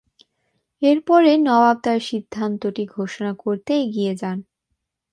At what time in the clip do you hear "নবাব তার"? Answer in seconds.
1.47-1.99